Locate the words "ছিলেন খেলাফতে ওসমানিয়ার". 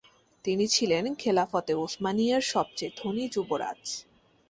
0.67-2.43